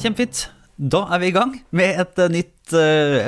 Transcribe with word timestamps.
Kjempefint. 0.00 0.46
Da 0.74 1.02
er 1.12 1.20
vi 1.20 1.28
i 1.28 1.34
gang 1.34 1.52
med 1.76 1.98
et 2.00 2.16
uh, 2.16 2.30
nytt 2.32 2.72
uh, 2.72 3.26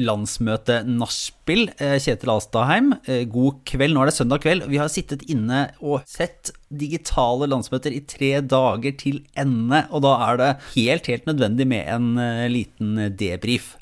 landsmøte-nachspiel. 0.00 1.66
Uh, 1.76 1.98
Kjetil 2.00 2.32
Alstadheim, 2.32 2.88
god 3.34 3.58
kveld. 3.68 3.92
Nå 3.92 4.00
er 4.00 4.08
det 4.08 4.14
søndag 4.16 4.40
kveld. 4.46 4.64
Vi 4.72 4.80
har 4.80 4.88
sittet 4.92 5.26
inne 5.28 5.66
og 5.84 6.06
sett 6.08 6.54
digitale 6.72 7.50
landsmøter 7.52 7.92
i 7.92 8.00
tre 8.08 8.40
dager 8.40 8.96
til 9.02 9.20
ende. 9.36 9.82
Og 9.92 10.06
da 10.06 10.14
er 10.30 10.40
det 10.40 10.48
helt, 10.72 11.12
helt 11.12 11.28
nødvendig 11.28 11.68
med 11.68 11.84
en 11.98 12.16
liten 12.48 12.96
debrief. 13.20 13.74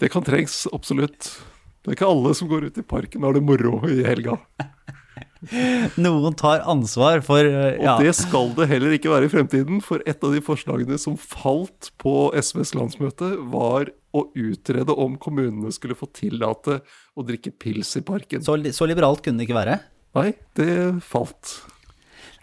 Det 0.00 0.08
kan 0.16 0.24
trengs, 0.24 0.64
absolutt. 0.72 1.36
Det 1.86 1.92
er 1.92 2.00
ikke 2.00 2.08
alle 2.10 2.32
som 2.34 2.48
går 2.50 2.64
ut 2.66 2.78
i 2.80 2.82
parken 2.82 3.22
og 3.22 3.28
har 3.28 3.36
det 3.36 3.44
moro 3.46 3.76
i 3.86 4.00
helga. 4.02 4.32
Noen 6.02 6.34
tar 6.34 6.64
ansvar 6.66 7.20
for 7.22 7.46
ja. 7.46 7.92
Og 7.92 8.02
det 8.02 8.10
skal 8.18 8.50
det 8.56 8.66
heller 8.72 8.96
ikke 8.96 9.12
være 9.12 9.28
i 9.28 9.30
fremtiden, 9.30 9.78
for 9.84 10.02
et 10.02 10.24
av 10.26 10.34
de 10.34 10.42
forslagene 10.42 10.98
som 10.98 11.14
falt 11.20 11.92
på 12.02 12.32
SVs 12.34 12.74
landsmøte, 12.74 13.36
var 13.52 13.92
å 14.16 14.24
utrede 14.34 14.98
om 14.98 15.14
kommunene 15.20 15.70
skulle 15.70 15.94
få 15.94 16.10
tillate 16.10 16.80
å 17.14 17.26
drikke 17.28 17.54
pils 17.54 17.94
i 18.00 18.02
parken. 18.02 18.42
Så, 18.42 18.58
så 18.74 18.90
liberalt 18.90 19.22
kunne 19.22 19.38
det 19.38 19.46
ikke 19.46 19.60
være? 19.60 19.78
Nei, 20.18 20.32
det 20.58 20.70
falt. 21.06 21.54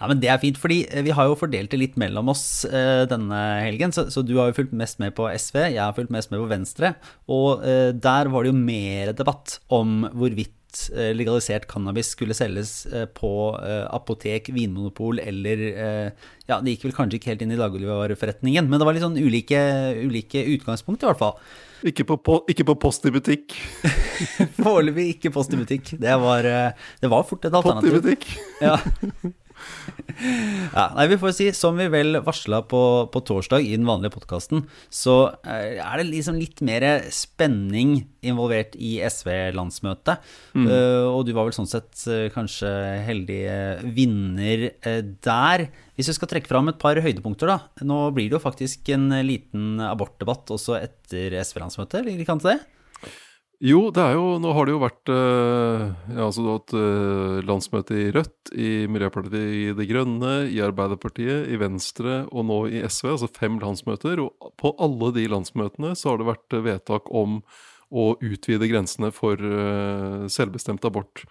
Ja, 0.03 0.09
men 0.11 0.19
Det 0.19 0.27
er 0.27 0.41
fint, 0.41 0.57
fordi 0.59 0.81
vi 1.05 1.13
har 1.15 1.29
jo 1.29 1.37
fordelt 1.39 1.71
det 1.71 1.79
litt 1.79 1.93
mellom 2.01 2.27
oss 2.33 2.65
eh, 2.67 3.05
denne 3.07 3.37
helgen. 3.63 3.93
Så, 3.95 4.09
så, 4.11 4.19
du 4.19 4.35
har 4.35 4.49
jo 4.51 4.57
fulgt 4.57 4.75
mest 4.75 4.99
med 4.99 5.15
på 5.15 5.29
SV, 5.31 5.61
jeg 5.71 5.79
har 5.79 5.95
fulgt 5.95 6.11
mest 6.11 6.33
med 6.33 6.43
på 6.43 6.49
Venstre. 6.51 6.91
Og 7.31 7.63
eh, 7.63 7.93
der 7.95 8.27
var 8.33 8.43
det 8.43 8.51
jo 8.51 8.59
mer 8.59 9.13
debatt 9.15 9.61
om 9.71 10.03
hvorvidt 10.11 10.59
Eh, 10.73 11.11
legalisert 11.13 11.67
cannabis 11.69 12.09
skulle 12.15 12.33
selges 12.33 12.85
eh, 12.89 13.05
på 13.05 13.29
eh, 13.61 13.83
apotek, 13.93 14.49
vinmonopol 14.55 15.21
eller 15.21 15.61
Ja, 16.49 16.57
det 16.59 16.73
gikk 16.73 16.87
vel 16.87 16.95
kanskje 16.97 17.19
ikke 17.19 17.31
helt 17.31 17.43
inn 17.45 17.53
i 17.53 17.59
dagligvareforretningen, 17.59 18.67
men 18.67 18.81
det 18.81 18.87
var 18.87 18.97
litt 18.97 19.05
sånn 19.05 19.19
ulike, 19.19 19.59
ulike 20.01 20.41
utgangspunkt, 20.55 21.05
i 21.05 21.07
hvert 21.07 21.21
fall. 21.21 21.37
Ikke 21.87 22.07
på, 22.07 22.17
po 22.19 22.39
ikke 22.51 22.65
på 22.67 22.75
Post 22.79 23.05
i 23.07 23.13
butikk. 23.13 23.55
Foreløpig 24.63 25.09
ikke 25.17 25.33
Post 25.35 25.55
i 25.55 25.61
butikk. 25.61 25.93
Det 25.99 26.17
var, 26.19 26.47
det 26.99 27.11
var 27.11 27.27
fort 27.27 27.47
et 27.47 27.55
alternativ. 27.55 27.99
Post 27.99 28.01
i 28.01 28.17
butikk. 28.17 28.27
ja. 28.63 29.33
ja, 30.77 30.85
nei, 30.95 31.05
vi 31.11 31.17
får 31.19 31.33
si, 31.35 31.47
Som 31.55 31.79
vi 31.79 31.87
vel 31.91 32.19
varsla 32.23 32.61
på, 32.69 32.81
på, 33.13 33.21
torsdag 33.27 33.65
i 33.65 33.75
den 33.75 33.87
vanlige 33.87 34.13
podkasten, 34.15 34.65
så 34.93 35.17
eh, 35.41 35.79
er 35.81 35.99
det 35.99 36.07
liksom 36.09 36.37
litt 36.39 36.61
mer 36.65 36.85
spenning 37.13 37.95
involvert 38.23 38.77
i 38.79 38.95
SV-landsmøtet. 39.03 40.21
Mm. 40.55 40.67
Uh, 40.69 41.07
og 41.11 41.25
du 41.27 41.33
var 41.35 41.47
vel 41.47 41.55
sånn 41.55 41.69
sett 41.69 42.05
uh, 42.07 42.29
kanskje 42.33 42.69
heldig 43.07 43.41
vinner 43.95 44.69
der. 45.23 45.67
Hvis 45.97 46.09
vi 46.11 46.17
skal 46.17 46.31
trekke 46.31 46.49
fram 46.49 46.71
et 46.71 46.79
par 46.81 46.99
høydepunkter, 47.03 47.51
da. 47.51 47.85
Nå 47.85 48.05
blir 48.15 48.29
det 48.29 48.37
jo 48.37 48.43
faktisk 48.43 48.93
en 48.95 49.09
liten 49.27 49.81
abortdebatt 49.83 50.53
også 50.55 50.79
etter 50.79 51.35
SV-landsmøtet, 51.43 52.05
ligger 52.05 52.21
det 52.21 52.27
ikke 52.27 52.37
an 52.37 52.45
til 52.45 52.55
det? 52.55 52.61
Jo, 53.63 53.85
det 53.95 54.01
er 54.03 54.17
jo 54.17 54.39
Nå 54.43 54.49
har 54.57 54.67
det 54.67 54.73
jo 54.73 54.79
vært 54.81 55.09
uh, 55.13 55.93
ja, 56.11 56.25
altså 56.25 56.43
du 56.43 56.47
har 56.49 56.57
hatt 56.57 56.73
uh, 56.75 57.37
landsmøte 57.47 57.95
i 57.95 58.09
Rødt, 58.11 58.51
i 58.59 58.71
Miljøpartiet 58.91 59.77
De 59.77 59.87
Grønne, 59.87 60.33
i 60.51 60.59
Arbeiderpartiet, 60.65 61.47
i 61.47 61.59
Venstre 61.61 62.25
og 62.27 62.43
nå 62.49 62.59
i 62.73 62.81
SV. 62.83 63.13
Altså 63.13 63.31
fem 63.31 63.55
landsmøter. 63.63 64.19
Og 64.19 64.51
på 64.59 64.73
alle 64.83 65.13
de 65.15 65.29
landsmøtene 65.31 65.93
så 65.95 66.11
har 66.11 66.19
det 66.19 66.27
vært 66.33 66.57
vedtak 66.67 67.07
om 67.15 67.39
å 67.93 68.11
utvide 68.25 68.67
grensene 68.67 69.13
for 69.13 69.37
selvbestemt 70.33 70.83
abort. 70.89 71.21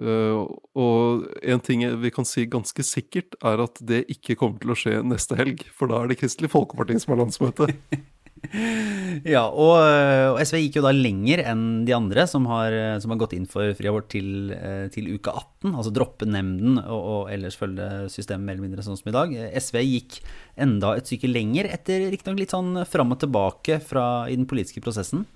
og 0.00 1.26
en 1.44 1.60
ting 1.60 1.84
vi 2.00 2.10
kan 2.10 2.24
si 2.24 2.46
ganske 2.48 2.82
sikkert, 2.88 3.36
er 3.44 3.60
at 3.66 3.82
det 3.84 4.06
ikke 4.08 4.38
kommer 4.40 4.58
til 4.62 4.72
å 4.72 4.78
skje 4.80 5.02
neste 5.04 5.36
helg. 5.36 5.66
For 5.76 5.92
da 5.92 6.00
er 6.00 6.08
det 6.08 6.22
Kristelig 6.22 6.50
Folkeparti 6.56 6.96
som 7.04 7.14
har 7.14 7.26
landsmøte. 7.26 7.68
ja, 9.34 9.42
og, 9.46 9.74
og, 9.76 10.38
SV 10.42 10.62
gikk 10.64 10.78
jo 10.78 10.84
da 10.86 10.92
lenger 10.94 11.42
enn 11.52 11.64
de 11.86 11.94
andre 11.96 12.24
som 12.30 12.46
har, 12.50 12.74
som 13.02 13.12
har 13.12 13.20
gått 13.20 13.34
inn 13.36 13.48
for 13.50 13.74
fri 13.78 13.90
abort 13.90 14.08
til, 14.12 14.52
eh, 14.54 14.86
til, 14.94 15.10
uke 15.14 15.32
18. 15.32 15.74
Altså 15.74 15.92
droppe 15.94 16.28
nemnden 16.28 16.80
og, 16.80 17.00
og 17.00 17.34
ellers 17.34 17.58
følge 17.60 18.08
systemet 18.12 18.46
mer 18.46 18.56
eller 18.56 18.68
mindre 18.68 18.86
sånn 18.86 18.98
som 18.98 19.12
i 19.12 19.16
dag. 19.16 19.34
SV 19.60 19.82
gikk 19.84 20.20
enda 20.60 20.94
et 20.96 21.10
stykke 21.10 21.30
lenger, 21.30 21.68
etter 21.70 22.08
riktignok 22.12 22.40
litt 22.42 22.56
sånn 22.56 22.84
fram 22.88 23.14
og 23.14 23.20
tilbake 23.22 23.80
fra, 23.84 24.06
i 24.30 24.38
den 24.38 24.48
politiske 24.50 24.82
prosessen. 24.84 25.26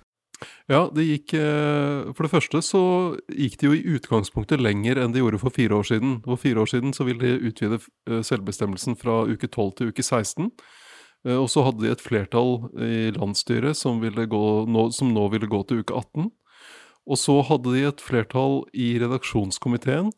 Ja, 0.70 0.86
det 0.94 1.04
gikk 1.06 1.34
eh, 1.38 2.12
For 2.14 2.26
det 2.26 2.32
første 2.32 2.60
så 2.64 2.84
gikk 3.28 3.58
de 3.60 3.68
jo 3.68 3.76
i 3.76 3.84
utgangspunktet 3.96 4.62
lenger 4.62 5.00
enn 5.00 5.14
de 5.14 5.22
gjorde 5.22 5.40
for 5.42 5.54
fire 5.54 5.78
år 5.78 5.88
siden. 5.88 6.18
For 6.24 6.40
fire 6.40 6.64
år 6.64 6.72
siden 6.72 6.96
så 6.96 7.06
ville 7.08 7.22
de 7.22 7.50
utvide 7.50 7.80
eh, 7.80 8.22
selvbestemmelsen 8.24 8.98
fra 9.00 9.22
uke 9.28 9.48
12 9.50 9.76
til 9.78 9.92
uke 9.92 10.04
16. 10.04 10.50
Eh, 11.24 11.36
og 11.36 11.48
så 11.52 11.64
hadde 11.66 11.84
de 11.84 11.92
et 11.92 12.04
flertall 12.04 12.56
i 12.76 13.12
landsstyret 13.16 13.78
som, 13.78 14.00
gå, 14.00 14.42
som, 14.94 15.14
nå, 15.14 15.28
ville 15.32 15.50
gå 15.50 15.62
til 15.68 15.84
uke 15.84 15.96
18. 15.96 16.30
Og 17.04 17.20
så 17.20 17.40
hadde 17.44 17.74
de 17.74 17.86
et 17.88 18.04
flertall 18.04 18.62
i 18.72 18.94
redaksjonskomiteen 19.02 20.12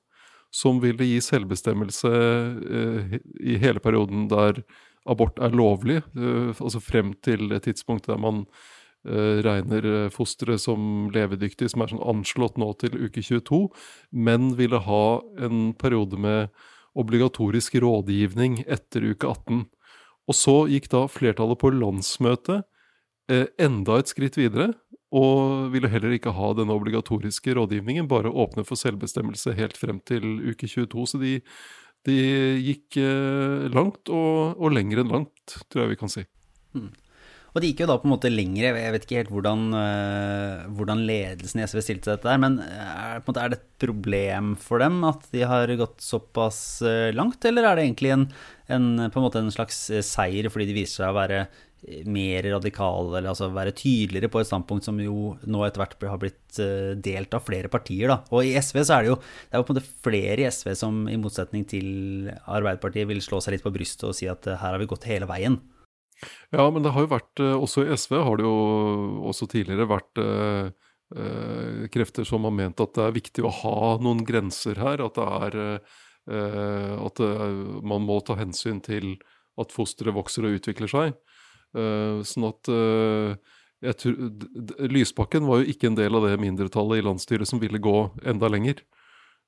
som 0.55 0.78
ville 0.81 1.05
gi 1.05 1.19
selvbestemmelse 1.21 2.11
eh, 2.11 3.16
i 3.43 3.59
hele 3.61 3.83
perioden 3.83 4.28
der 4.31 4.62
abort 5.06 5.39
er 5.43 5.55
lovlig, 5.55 6.00
eh, 6.19 6.55
altså 6.55 6.83
frem 6.83 7.15
til 7.27 7.50
et 7.55 7.66
tidspunkt 7.69 8.11
der 8.11 8.21
man 8.22 8.47
regner 9.06 10.09
fosteret 10.11 10.59
som 10.59 11.12
levedyktig, 11.15 11.69
som 11.71 11.84
er 11.84 11.93
sånn 11.93 12.00
anslått 12.11 12.56
nå 12.59 12.72
til 12.81 12.97
uke 12.99 13.22
22, 13.22 13.61
men 14.11 14.49
ville 14.59 14.81
ha 14.83 15.05
en 15.47 15.61
periode 15.78 16.19
med 16.19 16.50
obligatorisk 16.99 17.77
rådgivning 17.84 18.65
etter 18.66 19.06
uke 19.06 19.31
18. 19.31 19.62
Og 20.26 20.34
så 20.34 20.56
gikk 20.70 20.88
da 20.92 21.04
flertallet 21.10 21.60
på 21.60 21.70
landsmøtet 21.75 22.64
eh, 23.31 23.47
enda 23.62 24.00
et 24.00 24.10
skritt 24.10 24.38
videre, 24.38 24.72
og 25.14 25.70
ville 25.72 25.91
heller 25.91 26.16
ikke 26.16 26.34
ha 26.34 26.50
denne 26.59 26.75
obligatoriske 26.75 27.54
rådgivningen, 27.56 28.09
bare 28.10 28.32
åpne 28.32 28.66
for 28.66 28.78
selvbestemmelse 28.81 29.54
helt 29.56 29.78
frem 29.78 30.00
til 30.04 30.25
uke 30.50 30.66
22. 30.66 31.06
Så 31.12 31.20
de, 31.22 31.38
de 32.09 32.19
gikk 32.66 32.98
eh, 33.00 33.66
langt, 33.72 34.10
og, 34.10 34.59
og, 34.59 34.72
lenger 34.75 35.04
enn 35.04 35.15
langt, 35.15 35.59
tror 35.70 35.84
jeg 35.84 35.94
vi 35.94 36.00
kan 36.03 36.12
si. 36.12 36.26
Mm. 36.76 36.91
Og 37.56 37.62
de 37.65 37.71
gikk 37.71 37.87
jo 37.87 37.89
da 37.89 37.94
på 37.97 38.05
en 38.05 38.12
måte 38.12 38.28
lengre. 38.28 38.69
Jeg 38.77 38.93
vet 38.93 39.05
ikke 39.06 39.21
helt 39.22 39.31
hvordan, 39.33 39.61
uh, 39.72 40.67
hvordan 40.77 41.06
ledelsen 41.09 41.62
i 41.62 41.65
SV 41.65 41.78
stilte 41.81 42.12
dette 42.12 42.28
der, 42.28 42.41
men 42.43 42.59
er, 42.61 43.22
måte, 43.25 43.41
er, 43.41 43.55
det 43.55 43.62
et 43.62 43.71
problem 43.81 44.50
for 44.61 44.84
dem 44.84 44.99
at 45.09 45.25
de 45.33 45.47
har 45.49 45.72
gått 45.81 46.05
såpass 46.05 46.59
uh, 46.84 47.09
langt, 47.16 47.41
eller 47.49 47.65
er 47.65 47.78
det 47.78 47.87
egentlig 47.87 48.12
en, 48.12 48.27
en, 48.77 48.91
en, 49.06 49.28
en 49.41 49.55
slags 49.55 49.78
eh, 49.89 50.05
seier 50.05 50.50
fordi 50.53 50.66
de 50.69 50.75
viser 50.83 51.00
seg 51.00 51.15
å 51.15 51.16
være 51.16 51.47
mer 52.11 52.45
radikale, 52.50 53.15
eller 53.15 53.31
altså 53.31 53.49
være 53.55 53.72
tydeligere 53.77 54.28
på 54.33 54.43
et 54.43 54.49
standpunkt 54.49 54.84
som 54.84 54.99
jo 55.00 55.31
nå 55.47 55.62
etter 55.65 55.81
hvert 55.81 56.06
har 56.11 56.21
blitt 56.21 56.59
delt 57.05 57.37
av 57.37 57.45
flere 57.47 57.71
partier. 57.71 58.11
Da. 58.11 58.19
Og 58.34 58.49
i 58.49 58.56
SV 58.59 58.81
så 58.83 58.97
er 58.97 59.05
det 59.05 59.12
jo 59.12 59.19
det 59.21 59.55
er 59.55 59.62
på 59.62 59.72
en 59.72 59.78
måte 59.78 59.95
flere 60.05 60.43
i 60.43 60.49
SV 60.50 60.72
som 60.81 61.05
i 61.12 61.16
motsetning 61.21 61.65
til 61.71 61.89
Arbeiderpartiet 62.43 63.09
vil 63.09 63.22
slå 63.25 63.41
seg 63.45 63.55
litt 63.55 63.65
på 63.65 63.72
brystet 63.77 64.09
og 64.09 64.16
si 64.19 64.28
at 64.28 64.49
her 64.50 64.75
har 64.75 64.81
vi 64.83 64.91
gått 64.91 65.09
hele 65.09 65.31
veien. 65.31 65.61
Ja, 66.54 66.71
men 66.71 66.84
det 66.84 66.93
har 66.94 67.04
jo 67.04 67.12
vært 67.12 67.43
eh, 67.43 67.54
Også 67.54 67.84
i 67.84 67.93
SV 67.97 68.19
har 68.25 68.38
det 68.38 68.47
jo 68.47 68.56
også 69.28 69.49
tidligere 69.53 69.88
vært 69.91 70.22
eh, 70.22 70.71
eh, 71.16 71.87
krefter 71.93 72.27
som 72.28 72.47
har 72.49 72.54
ment 72.56 72.81
at 72.82 72.94
det 72.97 73.04
er 73.04 73.16
viktig 73.19 73.44
å 73.44 73.53
ha 73.62 73.78
noen 74.03 74.25
grenser 74.27 74.81
her. 74.81 75.04
At 75.04 75.19
det 75.19 75.27
er 75.27 75.59
eh, 75.66 76.94
At 76.97 77.21
det, 77.21 77.31
man 77.87 78.06
må 78.09 78.21
ta 78.25 78.38
hensyn 78.38 78.81
til 78.84 79.16
at 79.60 79.72
fosteret 79.72 80.16
vokser 80.16 80.49
og 80.49 80.59
utvikler 80.59 80.91
seg. 80.91 81.15
Eh, 81.77 82.25
sånn 82.27 82.48
at 82.48 82.72
eh, 82.72 83.93
tror, 84.00 84.19
Lysbakken 84.93 85.48
var 85.48 85.62
jo 85.62 85.72
ikke 85.72 85.91
en 85.91 85.98
del 85.98 86.16
av 86.16 86.28
det 86.28 86.37
mindretallet 86.41 87.00
i 87.00 87.06
landsstyret 87.06 87.48
som 87.48 87.60
ville 87.62 87.81
gå 87.83 87.97
enda 88.24 88.51
lenger. 88.53 88.83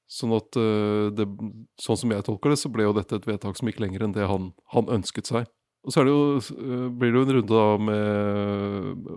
Sånn 0.08 0.32
at 0.32 0.56
det, 0.56 1.24
sånn 1.76 1.98
som 2.00 2.12
jeg 2.14 2.24
tolker 2.24 2.54
det, 2.54 2.56
så 2.56 2.70
ble 2.72 2.86
jo 2.86 2.94
dette 2.96 3.18
et 3.18 3.26
vedtak 3.28 3.58
som 3.58 3.68
gikk 3.68 3.82
lenger 3.84 4.06
enn 4.06 4.14
det 4.16 4.24
han, 4.30 4.46
han 4.72 4.88
ønsket 4.94 5.28
seg. 5.28 5.50
Og 5.86 5.94
så 5.94 6.02
det 6.04 6.12
jo, 6.12 6.22
eh, 6.38 6.86
blir 6.90 7.12
det 7.12 7.20
jo 7.20 7.24
en 7.24 7.34
runde 7.36 7.54
da 7.54 7.66
med 7.78 9.08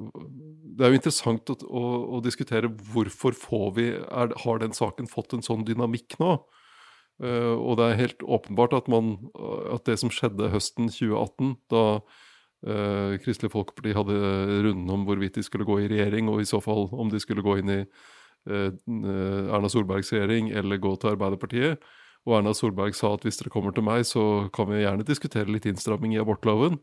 Det 0.78 0.86
er 0.86 0.94
jo 0.94 1.00
interessant 1.00 1.52
å, 1.52 1.58
å, 1.68 1.84
å 2.18 2.22
diskutere 2.24 2.70
hvorfor 2.94 3.36
får 3.38 3.68
vi 3.78 3.88
er, 3.98 4.36
Har 4.46 4.62
den 4.62 4.76
saken 4.78 5.10
fått 5.10 5.34
en 5.36 5.46
sånn 5.46 5.66
dynamikk 5.68 6.20
nå? 6.22 6.38
Uh, 7.22 7.54
og 7.54 7.76
det 7.78 7.86
er 7.86 8.00
helt 8.00 8.24
åpenbart 8.26 8.74
at, 8.74 8.88
man, 8.90 9.12
at 9.70 9.84
det 9.86 10.00
som 10.02 10.10
skjedde 10.10 10.48
høsten 10.50 10.88
2018, 10.90 11.52
da 11.70 11.84
uh, 12.02 13.12
Kristelig 13.22 13.52
Folkeparti 13.54 13.94
hadde 13.94 14.16
runden 14.66 14.90
om 14.90 15.04
hvorvidt 15.06 15.38
de 15.38 15.44
skulle 15.46 15.68
gå 15.68 15.84
i 15.84 15.90
regjering, 15.92 16.32
og 16.32 16.42
i 16.42 16.50
så 16.50 16.58
fall 16.66 16.88
om 16.90 17.12
de 17.14 17.22
skulle 17.22 17.46
gå 17.46 17.60
inn 17.62 17.70
i 17.76 17.78
uh, 17.86 18.72
Erna 19.54 19.70
Solbergs 19.70 20.10
regjering 20.16 20.50
eller 20.50 20.82
gå 20.82 20.96
til 20.98 21.14
Arbeiderpartiet, 21.14 21.86
og 22.28 22.36
Erna 22.38 22.54
Solberg 22.54 22.94
sa 22.98 23.16
at 23.16 23.24
hvis 23.26 23.40
dere 23.40 23.52
kommer 23.54 23.74
til 23.74 23.86
meg, 23.86 24.04
så 24.06 24.48
kan 24.54 24.70
vi 24.70 24.84
gjerne 24.84 25.06
diskutere 25.08 25.50
litt 25.50 25.66
innstramming 25.70 26.14
i 26.14 26.22
abortloven. 26.22 26.78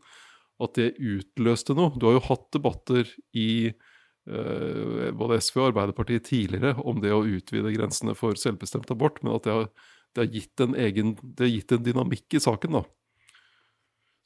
At 0.59 0.75
det 0.75 0.97
utløste 0.99 1.75
noe. 1.77 1.93
Du 1.95 2.09
har 2.09 2.17
jo 2.17 2.25
hatt 2.25 2.49
debatter 2.51 3.07
i 3.31 3.69
eh, 3.69 5.05
både 5.15 5.39
SV 5.39 5.61
og 5.61 5.67
Arbeiderpartiet 5.69 6.27
tidligere 6.27 6.75
om 6.83 6.99
det 7.03 7.13
å 7.15 7.23
utvide 7.23 7.71
grensene 7.77 8.17
for 8.19 8.35
selvbestemt 8.39 8.91
abort, 8.91 9.21
men 9.23 9.37
at 9.37 9.47
det 9.47 9.55
har, 9.55 9.69
det 10.11 10.25
har, 10.25 10.31
gitt, 10.35 10.65
en 10.65 10.75
egen, 10.75 11.15
det 11.23 11.47
har 11.47 11.53
gitt 11.53 11.75
en 11.77 11.85
dynamikk 11.87 12.35
i 12.35 12.43
saken, 12.43 12.81
da. 12.81 12.83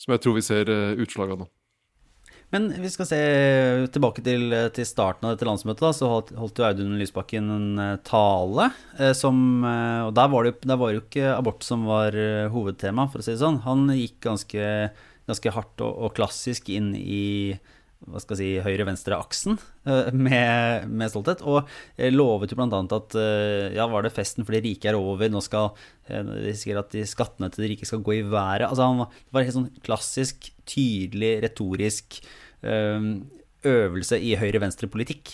Som 0.01 0.15
jeg 0.15 0.23
tror 0.25 0.39
vi 0.39 0.47
ser 0.49 0.73
eh, 0.73 0.97
utslag 1.05 1.35
av 1.35 1.43
nå. 1.43 1.51
Men 2.53 2.69
vi 2.83 2.91
skal 2.93 3.07
se 3.09 3.19
tilbake 3.95 4.21
til, 4.25 4.53
til 4.77 4.85
starten 4.85 5.25
av 5.25 5.33
dette 5.33 5.47
landsmøtet. 5.49 5.81
Da, 5.81 5.89
så 5.97 6.09
holdt, 6.11 6.33
holdt 6.37 6.61
jo 6.61 6.67
Audun 6.67 6.99
Lysbakken 7.01 7.49
en 7.49 7.69
uh, 7.81 7.95
tale 8.05 8.69
som 9.17 9.65
Og 9.65 10.11
der 10.13 10.29
var, 10.29 10.45
det, 10.45 10.59
der 10.61 10.77
var 10.77 10.93
jo 10.93 11.01
ikke 11.01 11.31
abort 11.33 11.65
som 11.65 11.87
var 11.89 12.13
hovedtema, 12.53 13.07
for 13.09 13.23
å 13.23 13.25
si 13.25 13.33
det 13.33 13.41
sånn. 13.41 13.63
Han 13.65 13.87
gikk 13.97 14.19
ganske, 14.27 14.67
ganske 15.29 15.55
hardt 15.55 15.81
og, 15.81 15.97
og 16.05 16.13
klassisk 16.19 16.69
inn 16.69 16.93
i 16.93 17.57
hva 18.09 18.21
skal 18.21 18.35
jeg 18.35 18.41
si, 18.41 18.63
høyre-venstre-aksen 18.65 19.57
eh, 19.87 20.09
med, 20.15 20.87
med, 20.89 21.11
stolthet. 21.11 21.43
Og 21.47 21.69
lovet 22.13 22.51
jo 22.51 22.59
bl.a. 22.59 22.81
at 22.97 23.17
eh, 23.19 23.75
ja, 23.77 23.87
var 23.91 24.05
det 24.05 24.13
festen 24.15 24.45
for 24.45 24.55
de 24.55 24.63
rike 24.65 24.89
er 24.91 24.97
over, 24.99 25.31
nå 25.31 25.41
skal 25.43 25.71
eh, 26.09 26.23
risikere 26.49 26.83
at 26.83 26.91
de 26.95 27.05
skattene 27.09 27.51
til 27.53 27.65
de 27.65 27.71
rike 27.73 27.87
skal 27.89 28.03
gå 28.05 28.17
i 28.19 28.25
været. 28.25 28.67
Altså, 28.67 28.89
han, 28.89 29.05
det 29.07 29.37
var 29.37 29.47
helt 29.47 29.57
sånn 29.59 29.71
klassisk, 29.85 30.51
tydelig, 30.69 31.35
retorisk 31.47 32.21
øvelse 32.63 34.15
i 34.23 34.37
høyre-venstre-politikk. 34.39 35.33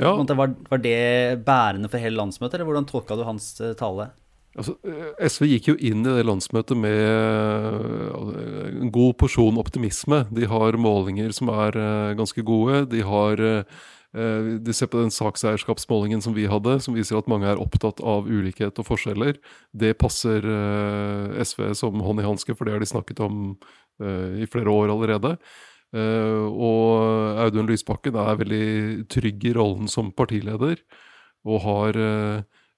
Ja. 0.00 0.10
Var, 0.18 0.54
var, 0.66 0.80
det 0.82 1.44
bærende 1.46 1.90
for 1.92 2.02
hele 2.02 2.18
landsmøtet, 2.18 2.56
eller 2.56 2.66
hvordan 2.66 2.88
tolka 2.90 3.14
du 3.18 3.22
hans 3.26 3.52
tale? 3.78 4.08
Altså, 4.56 4.72
eh, 4.88 5.10
SV 5.28 5.48
gikk 5.50 5.68
jo 5.68 5.74
inn 5.84 6.00
i 6.06 6.14
det 6.16 6.24
landsmøtet 6.24 6.78
med 6.80 6.96
eh, 6.96 8.78
en 8.80 8.92
god 8.94 9.18
porsjon 9.20 9.60
optimisme. 9.60 10.22
De 10.32 10.48
har 10.48 10.78
målinger 10.80 11.34
som 11.36 11.52
er 11.52 11.76
eh, 11.76 12.14
ganske 12.16 12.44
gode. 12.46 12.86
De 12.92 13.04
har 13.04 13.44
de 14.16 14.72
ser 14.72 14.88
på 14.88 14.96
den 15.02 15.10
sakseierskapsmålingen 15.12 16.22
som 16.24 16.32
vi 16.32 16.46
hadde, 16.48 16.78
som 16.80 16.94
viser 16.96 17.18
at 17.18 17.26
mange 17.28 17.50
er 17.50 17.58
opptatt 17.60 17.98
av 18.00 18.24
ulikhet 18.24 18.78
og 18.80 18.86
forskjeller. 18.88 19.36
Det 19.76 19.90
passer 20.00 20.46
SV 21.44 21.74
som 21.76 22.00
hånd 22.00 22.22
i 22.22 22.24
hanske, 22.24 22.54
for 22.56 22.64
det 22.64 22.72
har 22.72 22.80
de 22.80 22.88
snakket 22.88 23.20
om 23.26 23.50
i 24.00 24.48
flere 24.48 24.72
år 24.72 24.94
allerede. 24.94 25.34
Og 25.98 27.42
Audun 27.44 27.68
Lysbakken 27.68 28.16
er 28.22 28.40
veldig 28.40 28.70
trygg 29.12 29.44
i 29.50 29.52
rollen 29.58 29.92
som 29.92 30.08
partileder, 30.16 30.80
og 31.44 31.60
har 31.66 32.00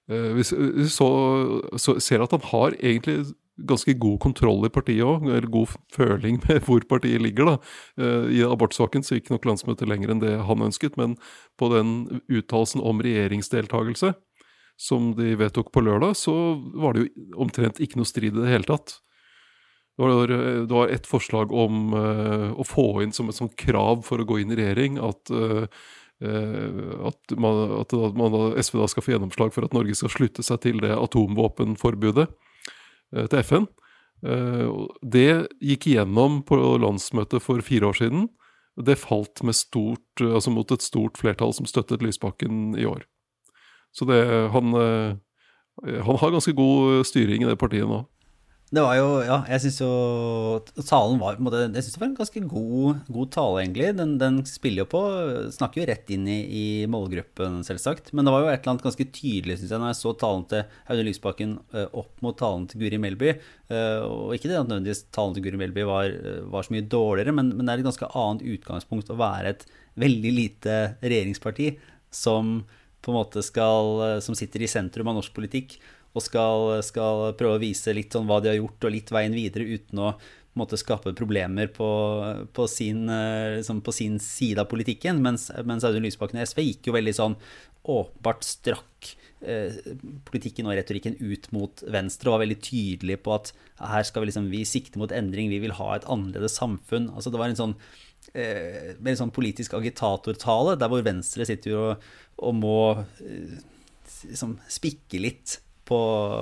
Eh, 0.09 0.31
vi 0.33 0.43
ser 0.43 2.23
at 2.23 2.33
han 2.33 2.45
har 2.51 2.75
egentlig 2.79 3.33
ganske 3.59 3.93
god 3.99 4.19
kontroll 4.23 4.63
i 4.65 4.71
partiet 4.71 5.03
òg, 5.03 5.27
eller 5.27 5.49
god 5.51 5.73
føling 5.93 6.39
med 6.47 6.63
hvor 6.67 6.85
partiet 6.89 7.21
ligger. 7.21 7.51
da. 7.51 7.57
Eh, 7.99 8.39
I 8.39 8.45
abortsaken 8.47 9.05
så 9.05 9.17
gikk 9.17 9.33
nok 9.33 9.45
landsmøtet 9.49 9.89
lenger 9.89 10.13
enn 10.13 10.23
det 10.23 10.37
han 10.47 10.65
ønsket, 10.69 10.97
men 10.99 11.17
på 11.59 11.69
den 11.73 12.21
uttalelsen 12.31 12.81
om 12.81 13.03
regjeringsdeltakelse 13.03 14.15
som 14.79 15.11
de 15.17 15.33
vedtok 15.35 15.73
på 15.75 15.83
lørdag, 15.83 16.15
så 16.15 16.33
var 16.79 16.95
det 16.95 17.03
jo 17.03 17.39
omtrent 17.43 17.81
ikke 17.83 17.99
noe 17.99 18.07
strid 18.07 18.31
i 18.31 18.39
det 18.45 18.51
hele 18.53 18.67
tatt. 18.67 19.01
Det 19.99 20.07
var, 20.07 20.31
det 20.31 20.71
var 20.71 20.87
et 20.87 21.03
forslag 21.03 21.51
om 21.51 21.91
uh, 21.91 22.55
å 22.55 22.63
få 22.63 23.01
inn 23.03 23.11
som 23.11 23.27
et 23.27 23.35
sånt 23.35 23.57
krav 23.59 24.05
for 24.07 24.23
å 24.23 24.27
gå 24.29 24.37
inn 24.39 24.53
i 24.53 24.55
regjering 24.55 24.95
at 25.03 25.33
Eh, 25.33 25.65
at, 26.19 27.35
man, 27.39 27.59
at 27.79 27.93
man, 28.19 28.33
SV 28.59 28.81
da 28.81 28.87
skal 28.91 29.05
få 29.05 29.13
gjennomslag 29.13 29.53
for 29.55 29.67
at 29.67 29.75
Norge 29.75 29.95
skal 29.95 30.11
slutte 30.11 30.43
seg 30.43 30.59
til 30.65 30.81
det 30.83 30.91
atomvåpenforbudet 30.97 32.25
eh, 32.27 33.29
til 33.31 33.39
FN. 33.39 33.69
Eh, 34.27 34.67
det 35.15 35.29
gikk 35.63 35.87
igjennom 35.91 36.41
på 36.47 36.59
landsmøtet 36.83 37.43
for 37.43 37.63
fire 37.63 37.91
år 37.91 38.01
siden. 38.01 38.27
Det 38.79 38.99
falt 38.99 39.41
stort, 39.55 40.21
altså 40.23 40.51
mot 40.51 40.71
et 40.71 40.83
stort 40.83 41.19
flertall 41.19 41.55
som 41.55 41.67
støttet 41.67 42.03
Lysbakken 42.03 42.77
i 42.79 42.87
år. 42.87 43.03
Så 43.91 44.05
det, 44.05 44.21
han, 44.53 44.71
han 45.83 46.19
har 46.21 46.31
ganske 46.31 46.53
god 46.55 47.01
styring 47.09 47.43
i 47.43 47.49
det 47.49 47.57
partiet 47.59 47.89
nå. 47.89 48.03
Det 48.69 48.81
var 48.85 48.99
jo 48.99 49.05
Ja, 49.25 49.39
jeg 49.49 49.63
syns 49.63 49.79
jo 49.81 49.89
talen 50.85 51.17
var 51.21 51.37
på 51.37 51.41
en 51.41 51.47
måte, 51.47 51.61
Jeg 51.73 51.85
synes 51.85 51.95
det 51.95 52.01
var 52.03 52.07
en 52.09 52.19
ganske 52.19 52.41
god, 52.51 52.99
god 53.09 53.31
tale, 53.33 53.63
egentlig. 53.63 53.87
Den, 53.97 54.11
den, 54.21 54.37
spiller 54.45 54.83
jo 54.83 54.89
på 54.91 55.01
Snakker 55.55 55.81
jo 55.81 55.87
rett 55.89 56.11
inn 56.13 56.27
i, 56.29 56.37
i, 56.45 56.65
målgruppen, 56.85 57.63
selvsagt. 57.65 58.13
Men 58.13 58.27
det 58.27 58.33
var 58.35 58.45
jo 58.45 58.51
et 58.51 58.61
eller 58.61 58.75
annet 58.75 58.85
ganske 58.85 59.07
tydelig, 59.09 59.57
syns 59.57 59.73
jeg, 59.73 59.81
når 59.81 59.93
jeg 59.93 59.99
så 60.03 60.13
talen 60.21 60.45
til 60.51 60.79
Audun 60.85 61.09
Lysbakken 61.09 61.57
eh, 61.73 61.87
opp 61.97 62.21
mot 62.25 62.37
talen 62.37 62.69
til 62.69 62.83
Guri 62.83 63.01
Melby. 63.01 63.33
Eh, 63.73 63.99
og 64.05 64.35
ikke 64.37 64.51
det 64.51 64.59
at 64.61 64.69
nødvendigvis 64.69 65.07
talen 65.17 65.37
til 65.37 65.47
Guri 65.47 65.61
Melby 65.63 65.85
var, 65.89 66.13
var 66.53 66.67
så 66.67 66.75
mye 66.75 66.85
dårligere, 66.85 67.33
men, 67.33 67.55
men, 67.55 67.65
det 67.65 67.73
er 67.73 67.81
et 67.81 67.89
ganske 67.89 68.13
annet 68.21 68.45
utgangspunkt 68.53 69.09
å 69.09 69.17
være 69.17 69.55
et 69.55 69.65
veldig 69.99 70.35
lite 70.35 70.81
regjeringsparti 71.01 71.73
som 72.13 72.59
på 72.99 73.13
en 73.13 73.15
måte 73.15 73.39
skal 73.45 74.19
Som 74.19 74.35
sitter 74.35 74.65
i 74.65 74.67
sentrum 74.67 75.07
av 75.07 75.15
norsk 75.15 75.31
politikk 75.31 75.77
og 76.15 76.25
skal, 76.25 76.79
skal, 76.85 77.29
prøve 77.39 77.59
å 77.59 77.61
vise 77.61 77.93
litt 77.95 78.15
sånn 78.15 78.27
hva 78.29 78.39
de 78.41 78.51
har 78.51 78.59
gjort, 78.59 78.85
og 78.85 78.93
litt 78.95 79.13
veien 79.13 79.35
videre, 79.35 79.67
uten 79.77 80.03
å 80.03 80.13
måte, 80.57 80.79
skape 80.81 81.13
problemer 81.15 81.69
på, 81.71 81.87
på, 82.55 82.65
sin, 82.67 83.05
liksom 83.55 83.83
på, 83.85 83.93
sin, 83.95 84.17
side 84.19 84.59
av 84.59 84.67
politikken. 84.71 85.21
Mens, 85.23 85.47
mens 85.63 85.85
Audun 85.87 86.03
Lysbakken 86.03 86.41
og 86.41 86.49
SV 86.49 86.65
gikk 86.65 86.89
jo 86.89 86.95
veldig 86.97 87.15
sånn 87.15 87.37
åpenbart 87.89 88.43
strakk 88.43 89.13
eh, 89.45 89.77
politikken 90.27 90.67
og 90.67 90.75
retorikken 90.77 91.15
ut 91.21 91.47
mot 91.55 91.83
venstre 91.91 92.29
og 92.29 92.37
var 92.37 92.43
veldig 92.43 92.59
tydelig 92.65 93.19
på 93.23 93.33
at 93.37 93.53
her 93.79 94.05
skal 94.07 94.23
vi 94.23 94.31
liksom 94.31 94.49
vi 94.51 94.65
sikte 94.67 94.99
mot 95.01 95.13
endring, 95.15 95.51
vi 95.51 95.61
vil 95.63 95.75
ha 95.79 95.93
et 95.95 96.07
annerledes 96.11 96.57
samfunn. 96.59 97.09
Altså 97.13 97.31
det 97.31 97.41
var 97.41 97.51
en 97.51 97.61
sånn 97.61 97.77
eh, 98.33 98.95
veldig 98.99 99.19
sånn 99.23 99.35
politisk 99.35 99.77
agitatortale, 99.79 100.75
der 100.79 100.91
hvor 100.91 101.05
Venstre 101.07 101.47
sitter 101.47 101.79
og, 101.79 102.11
og 102.43 102.59
må 102.59 102.79
eh, 103.23 103.57
liksom 104.27 104.57
spikke 104.67 105.23
litt 105.23 105.59
på, 105.89 105.99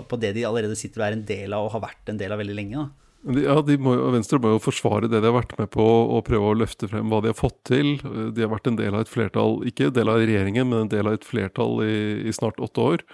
på, 0.08 0.20
det 0.22 0.36
de 0.38 0.46
allerede 0.48 0.78
sitter 0.78 1.02
og 1.02 1.08
er 1.08 1.18
en 1.18 1.28
del 1.28 1.56
av 1.56 1.68
og 1.68 1.76
har 1.78 1.88
vært 1.88 2.12
en 2.12 2.20
del 2.20 2.36
av 2.36 2.42
veldig 2.44 2.58
lenge. 2.58 2.84
Da. 2.84 3.08
Ja, 3.42 3.58
må, 3.82 3.96
Venstre 4.14 4.40
må 4.40 4.54
jo 4.54 4.62
forsvare 4.62 5.10
det 5.10 5.20
de 5.20 5.28
har 5.28 5.36
vært 5.36 5.56
med 5.60 5.72
på, 5.74 5.84
og 5.84 6.26
prøve 6.28 6.52
å 6.52 6.58
løfte 6.58 6.88
frem 6.88 7.10
hva 7.12 7.20
de 7.24 7.34
har 7.34 7.38
fått 7.40 7.58
til. 7.68 7.96
De 8.06 8.44
har 8.44 8.52
vært 8.54 8.70
en 8.70 8.78
del 8.80 8.94
av 8.94 9.04
et 9.04 9.12
flertall, 9.12 9.60
ikke 9.68 9.90
en 9.90 9.98
del 9.98 10.12
av 10.14 10.22
regjeringen, 10.22 10.70
men 10.70 10.86
en 10.86 10.92
del 10.94 11.10
av 11.10 11.18
et 11.18 11.28
flertall 11.28 11.82
i, 11.84 11.98
i 12.30 12.36
snart 12.36 12.62
åtte 12.64 12.86
år. 12.94 13.06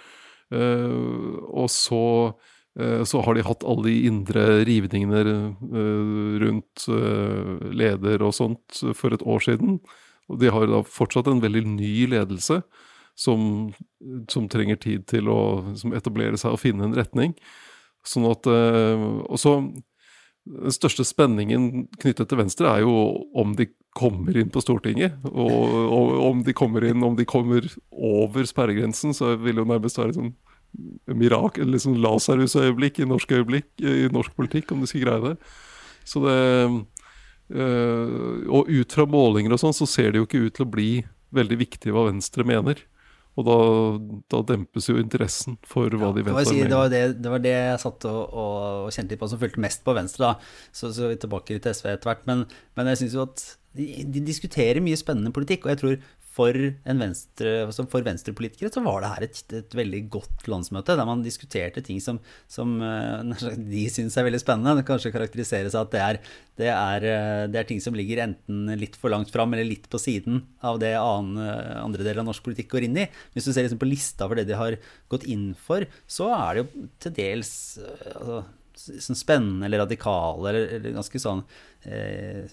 Uh, 0.53 1.39
og 1.49 1.69
så, 1.71 2.03
uh, 2.77 3.01
så, 3.07 3.23
har 3.25 3.33
de 3.33 3.45
hatt 3.47 3.65
alle 3.65 3.87
de 3.87 3.95
indre 4.11 4.43
rivningene 4.67 5.23
uh, 5.25 6.35
rundt 6.43 6.85
leder 7.73 8.21
og 8.27 8.35
sånt 8.37 8.83
for 8.99 9.15
et 9.15 9.25
år 9.25 9.47
siden. 9.47 9.79
Og 10.29 10.39
de 10.43 10.51
har 10.53 10.67
da 10.69 10.83
fortsatt 10.85 11.31
en 11.31 11.41
veldig 11.43 11.65
ny 11.73 11.95
ledelse 12.11 12.61
som, 13.15 13.71
som 14.31 14.49
trenger 14.49 14.79
tid 14.81 15.07
til 15.09 15.29
å 15.31 15.39
etablere 15.93 16.39
seg 16.39 16.55
og 16.55 16.61
finne 16.61 16.87
en 16.87 16.97
retning. 16.97 17.35
Sånn 18.03 18.25
at 18.27 18.47
eh, 18.49 19.03
Og 19.29 19.39
så 19.39 19.57
den 20.43 20.73
største 20.75 21.05
spenningen 21.07 21.85
knyttet 22.01 22.27
til 22.27 22.41
Venstre 22.41 22.67
er 22.67 22.81
jo 22.83 22.93
om 23.39 23.53
de 23.55 23.69
kommer 23.95 24.35
inn 24.35 24.49
på 24.51 24.59
Stortinget. 24.63 25.15
Og, 25.29 25.75
og 25.87 26.15
om 26.25 26.41
de 26.43 26.55
kommer 26.57 26.83
inn, 26.83 27.03
om 27.05 27.15
de 27.15 27.25
kommer 27.27 27.69
over 27.93 28.49
sperregrensen, 28.49 29.15
så 29.15 29.37
vil 29.39 29.61
jo 29.61 29.69
nærmest 29.69 30.01
være 30.01 30.17
sånn 30.17 30.33
mirakel, 31.13 31.69
liksom 31.71 31.95
Lasarus-øyeblikk 32.01 32.99
i 32.99 33.07
norsk 33.07 33.31
øyeblikk, 33.37 33.69
i 33.79 34.09
norsk 34.11 34.35
politikk, 34.35 34.73
om 34.73 34.81
de 34.83 34.89
skal 34.89 35.05
greie 35.05 35.23
det. 35.29 35.35
Så 36.03 36.19
det 36.25 36.37
øh, 37.53 38.49
Og 38.51 38.67
ut 38.67 38.91
fra 38.91 39.05
målinger 39.07 39.53
og 39.53 39.61
sånn, 39.61 39.75
så 39.77 39.87
ser 39.87 40.11
det 40.11 40.19
jo 40.19 40.27
ikke 40.27 40.47
ut 40.47 40.57
til 40.57 40.65
å 40.65 40.73
bli 40.73 40.89
veldig 41.33 41.59
viktig 41.61 41.93
hva 41.93 42.09
Venstre 42.09 42.43
mener. 42.43 42.81
Og 43.33 43.47
da, 43.47 43.57
da, 44.29 44.41
dempes 44.53 44.87
jo 44.91 44.99
interessen 45.01 45.55
for 45.65 45.89
hva 45.89 46.11
ja, 46.11 46.15
de 46.17 46.25
vet. 46.27 46.35
Si, 46.45 46.59
det, 46.61 46.77
var 46.77 46.91
det, 46.91 47.01
det, 47.17 47.31
var 47.33 47.41
det, 47.41 47.53
jeg 47.55 47.81
satt 47.81 48.05
og, 48.05 48.21
og, 48.29 48.57
og, 48.85 48.91
kjente 48.93 49.15
litt 49.15 49.21
på 49.23 49.29
som 49.31 49.41
fulgte 49.41 49.63
mest 49.63 49.81
på 49.85 49.95
Venstre. 49.97 50.29
da, 50.29 50.69
Så, 50.69 50.91
så 50.93 51.09
tilbake 51.17 51.57
til 51.57 51.73
SV 51.73 51.89
etter 51.95 52.11
hvert. 52.11 52.27
Men, 52.29 52.45
men 52.77 52.91
jeg 52.91 53.01
syns 53.01 53.17
jo 53.17 53.25
at 53.25 53.45
de, 53.73 53.87
de, 54.05 54.21
diskuterer 54.21 54.83
mye 54.85 54.99
spennende 54.99 55.33
politikk. 55.33 55.65
Og 55.65 55.73
jeg 55.73 55.81
tror 55.81 55.97
for, 56.33 56.57
venstre, 56.97 57.51
for 57.69 58.05
venstrepolitikere 58.05 58.71
så 58.73 58.81
var 58.85 59.03
det 59.03 59.09
her 59.11 59.25
et, 59.27 59.41
et, 59.53 59.75
veldig 59.77 59.99
godt 60.15 60.47
landsmøte, 60.49 60.95
der 60.97 61.05
man 61.05 61.21
diskuterte 61.25 61.83
ting 61.85 61.99
som, 62.01 62.17
som 62.49 62.73
eh, 62.81 63.53
de 63.59 63.83
syns 63.93 64.17
er 64.17 64.25
veldig 64.25 64.41
spennende. 64.41 64.79
Det 64.79 64.87
kanskje 64.87 65.13
karakteriseres 65.13 65.77
at 65.77 65.91
det 65.93 66.01
er, 66.01 66.19
det, 66.57 66.71
er, 66.71 67.05
eh, 67.11 67.43
det 67.53 67.61
er, 67.61 67.69
ting 67.69 67.83
som 67.83 67.97
ligger 67.97 68.23
enten 68.25 68.73
litt 68.81 68.97
for 68.97 69.13
langt 69.13 69.29
fram 69.33 69.53
eller 69.53 69.69
litt 69.69 69.85
på 69.91 70.01
siden 70.01 70.41
av 70.65 70.81
det 70.81 70.95
andre, 70.97 71.53
andre 71.83 72.01
deler 72.01 72.23
av 72.23 72.31
norsk 72.31 72.49
politikk 72.49 72.73
går 72.73 72.89
inn 72.89 72.99
i. 73.05 73.07
Hvis 73.35 73.45
du 73.45 73.53
ser 73.53 73.67
liksom 73.67 73.83
på 73.83 73.91
lista 73.91 74.25
for 74.25 74.39
det 74.39 74.49
de 74.49 74.57
har 74.57 74.79
gått 75.13 75.29
inn 75.29 75.51
for, 75.53 75.85
så 76.09 76.33
er 76.33 76.49
det 76.49 76.65
jo 76.65 76.89
til 77.05 77.17
dels 77.21 77.55
eh, 77.77 78.11
altså, 78.17 78.43
sånn 78.73 79.21
spennende 79.21 79.69
eller 79.69 79.85
radikale 79.85 80.49
eller, 80.49 80.77
eller 80.79 80.97
ganske 80.97 81.21
sånn 81.21 81.45
eh, 81.85 82.49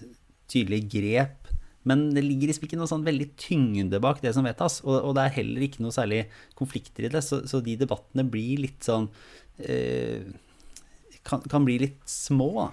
tydelige 0.51 0.91
grep 0.99 1.40
men 1.87 2.11
det 2.13 2.21
ligger 2.21 2.51
liksom 2.51 2.67
ikke 2.67 2.77
noe 2.77 2.89
sånn 2.89 3.05
veldig 3.05 3.27
tyngde 3.41 4.01
bak 4.03 4.21
det 4.21 4.35
som 4.35 4.45
vedtas. 4.45 4.79
Og, 4.85 4.93
og, 4.99 5.15
det 5.17 5.25
er 5.25 5.37
heller 5.39 5.65
ikke 5.65 5.81
noe 5.81 5.95
særlig 5.95 6.23
konflikter 6.57 7.07
i 7.07 7.11
det. 7.13 7.23
Så, 7.25 7.41
så 7.49 7.61
de 7.65 7.73
debattene 7.79 8.25
blir 8.29 8.61
litt 8.67 8.85
sånn 8.85 9.07
eh, 9.65 10.27
kan, 11.25 11.41
kan, 11.49 11.65
bli 11.65 11.79
litt 11.81 12.01
små. 12.05 12.51
da. 12.59 12.67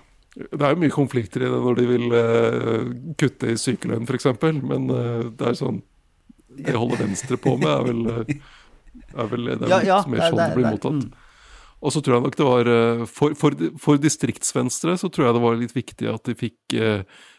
Det 0.53 0.61
er 0.61 0.75
jo 0.75 0.83
mye 0.85 0.95
konflikter 0.95 1.45
i 1.45 1.49
det 1.49 1.61
når 1.65 1.79
de 1.79 1.87
vil 1.89 2.13
uh, 2.13 2.91
kutte 3.19 3.55
i 3.55 3.57
sykelønn 3.59 4.05
f.eks., 4.07 4.29
men 4.61 4.91
uh, 4.93 5.25
det 5.33 5.49
er 5.51 5.57
sånn 5.59 5.81
Det 6.59 6.77
holder 6.77 7.01
Venstre 7.01 7.39
på 7.41 7.57
med, 7.59 7.71
er 7.73 7.89
vel, 7.89 8.05
uh, 8.13 9.17
er 9.25 9.33
vel 9.33 9.49
det 9.49 9.57
er 9.67 9.73
ja, 9.73 9.81
ja, 9.89 9.99
mer 10.07 10.29
sånn 10.29 10.43
det, 10.43 10.53
blir 10.55 10.69
mottatt. 10.69 11.09
Mm. 11.09 11.25
Og 11.79 11.95
så 11.95 12.03
tror 12.03 12.17
jeg 12.17 12.27
nok 12.27 12.37
det 12.39 12.47
var 12.47 12.69
For, 13.07 13.35
for, 13.39 13.55
for 13.79 14.01
distriktsvenstre 14.03 14.97
så 14.99 15.11
tror 15.15 15.29
jeg 15.29 15.37
det 15.37 15.43
var 15.45 15.61
litt 15.61 15.77
viktig 15.77 16.09
at 16.11 16.25
de 16.27 16.35
fikk, 16.39 16.79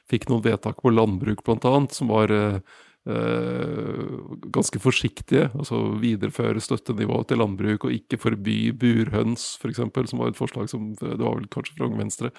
fikk 0.10 0.30
noen 0.30 0.46
vedtak 0.46 0.82
på 0.84 0.94
landbruk, 0.94 1.44
blant 1.46 1.68
annet, 1.70 1.96
som 1.96 2.12
var 2.12 2.34
Eh, 3.08 4.20
ganske 4.54 4.80
forsiktige. 4.80 5.48
Altså 5.58 5.80
videreføre 6.02 6.62
støttenivået 6.62 7.30
til 7.32 7.40
landbruk 7.40 7.88
og 7.88 7.94
ikke 7.96 8.20
forby 8.20 8.58
burhøns, 8.76 9.56
f.eks., 9.62 9.80
for 9.96 10.10
som 10.10 10.20
var 10.20 10.34
et 10.34 10.38
forslag 10.38 10.70
som 10.70 10.92
det 11.00 11.16
var 11.18 11.40
vel 11.40 11.48
kanskje 11.50 11.78
fra 11.78 11.88
Unge 11.88 12.02
Venstre. 12.04 12.32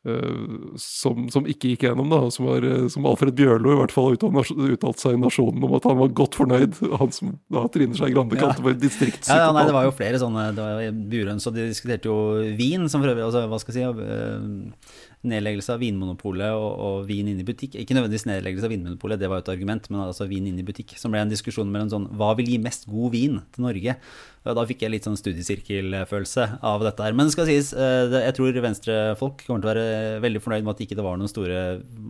Uh, 0.00 0.72
som, 0.80 1.26
som, 1.28 1.44
ikke 1.44 1.74
gikk 1.74 1.82
gjennom, 1.84 2.08
da, 2.08 2.22
som, 2.32 2.46
var, 2.48 2.64
eh, 2.64 2.86
som 2.88 3.04
Alfred 3.04 3.34
Bjørlo 3.36 3.74
i 3.74 3.78
hvert 3.82 3.92
fall 3.92 4.14
uttalte 4.16 4.96
seg 4.96 5.18
i 5.18 5.20
Nasjonen 5.20 5.66
om 5.66 5.74
at 5.76 5.84
han 5.84 5.98
var 5.98 6.14
godt 6.16 6.38
fornøyd. 6.40 6.78
Han 7.02 7.12
som 7.12 7.34
da 7.52 7.66
Trine 7.68 7.98
Skei 7.98 8.14
Grande 8.14 8.38
ja. 8.38 8.46
kalte 8.46 8.64
for 8.64 8.78
distriktspsykopat. 8.80 9.44
Ja, 9.44 9.52
nei, 9.52 9.66
det 9.68 9.76
var 9.76 9.84
jo 9.84 9.92
flere 9.98 10.22
sånne 10.22 10.46
det 10.56 10.64
var 10.64 11.02
burhøns, 11.12 11.44
og 11.50 11.58
de 11.58 11.68
diskuterte 11.68 12.08
jo 12.08 12.16
vin, 12.56 12.88
som 12.88 13.04
for 13.04 13.12
øvrig 13.12 13.26
altså, 13.26 13.44
Hva 13.50 13.60
skal 13.60 13.76
jeg 13.76 13.92
si 13.92 14.00
uh, 14.00 15.04
nedleggelse 15.28 15.74
av 15.74 15.82
Vinmonopolet 15.82 16.56
og, 16.56 16.70
og, 16.80 17.04
vin 17.08 17.28
inn 17.28 17.40
i 17.42 17.46
butikk. 17.46 17.76
Ikke 17.76 17.96
nødvendigvis 17.96 18.24
nedleggelse 18.30 18.68
av 18.70 18.72
Vinmonopolet, 18.72 19.20
det 19.20 19.28
var 19.28 19.40
jo 19.40 19.44
et 19.44 19.52
argument, 19.52 19.90
men 19.92 20.04
altså 20.06 20.28
vin 20.30 20.48
inn 20.48 20.60
i 20.60 20.64
butikk. 20.64 20.96
Som 21.00 21.12
ble 21.12 21.20
en 21.20 21.32
diskusjon 21.32 21.68
mellom 21.68 21.92
sånn 21.92 22.08
Hva 22.16 22.32
vil 22.38 22.48
gi 22.54 22.60
mest 22.62 22.88
god 22.88 23.12
vin 23.12 23.40
til 23.52 23.66
Norge? 23.68 23.98
Da 24.40 24.64
fikk 24.64 24.86
jeg 24.86 24.94
litt 24.94 25.04
sånn 25.04 25.18
studiesirkelfølelse 25.20 26.46
av 26.64 26.80
dette 26.86 27.04
her. 27.04 27.12
Men 27.12 27.28
det 27.28 27.34
skal 27.34 27.48
sies, 27.50 27.74
eh, 27.76 28.08
jeg 28.24 28.36
tror 28.38 28.56
venstrefolk 28.64 29.44
kommer 29.44 29.60
til 29.60 29.68
å 29.68 29.72
være 29.74 30.22
veldig 30.24 30.40
fornøyd 30.40 30.64
med 30.64 30.72
at 30.72 30.80
det 30.80 30.88
ikke 30.88 31.04
var 31.04 31.20
noen 31.20 31.32
store 31.32 31.60